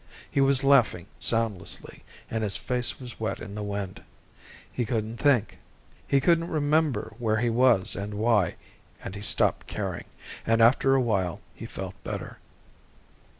[0.31, 2.01] He was laughing soundlessly,
[2.31, 4.01] and his face was wet in the wind.
[4.71, 5.59] He couldn't think.
[6.07, 8.55] He couldn't remember where he was and why,
[9.03, 10.05] and he stopped caring,
[10.43, 12.39] and after a while he felt better.